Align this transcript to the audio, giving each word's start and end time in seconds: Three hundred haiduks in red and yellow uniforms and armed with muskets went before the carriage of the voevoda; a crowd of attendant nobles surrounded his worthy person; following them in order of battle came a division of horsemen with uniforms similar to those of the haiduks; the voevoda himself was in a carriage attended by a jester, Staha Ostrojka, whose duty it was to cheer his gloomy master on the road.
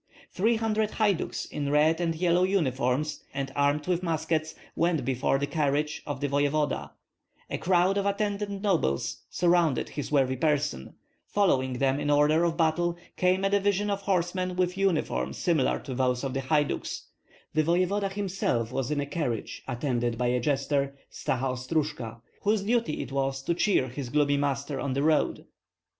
Three 0.31 0.55
hundred 0.55 0.89
haiduks 0.95 1.45
in 1.45 1.69
red 1.69 2.01
and 2.01 2.15
yellow 2.15 2.41
uniforms 2.41 3.23
and 3.35 3.51
armed 3.55 3.85
with 3.85 4.01
muskets 4.01 4.55
went 4.75 5.05
before 5.05 5.37
the 5.37 5.45
carriage 5.45 6.01
of 6.07 6.19
the 6.21 6.27
voevoda; 6.27 6.89
a 7.51 7.59
crowd 7.59 7.99
of 7.99 8.07
attendant 8.07 8.63
nobles 8.63 9.21
surrounded 9.29 9.89
his 9.89 10.11
worthy 10.11 10.35
person; 10.35 10.95
following 11.27 11.73
them 11.73 11.99
in 11.99 12.09
order 12.09 12.43
of 12.43 12.57
battle 12.57 12.97
came 13.15 13.45
a 13.45 13.49
division 13.51 13.91
of 13.91 14.01
horsemen 14.01 14.55
with 14.55 14.75
uniforms 14.75 15.37
similar 15.37 15.77
to 15.81 15.93
those 15.93 16.23
of 16.23 16.33
the 16.33 16.41
haiduks; 16.41 17.03
the 17.53 17.61
voevoda 17.61 18.09
himself 18.11 18.71
was 18.71 18.89
in 18.89 18.99
a 18.99 19.05
carriage 19.05 19.61
attended 19.67 20.17
by 20.17 20.25
a 20.29 20.39
jester, 20.39 20.95
Staha 21.11 21.51
Ostrojka, 21.51 22.21
whose 22.41 22.63
duty 22.63 23.03
it 23.03 23.11
was 23.11 23.43
to 23.43 23.53
cheer 23.53 23.87
his 23.87 24.09
gloomy 24.09 24.37
master 24.37 24.79
on 24.79 24.93
the 24.93 25.03
road. 25.03 25.45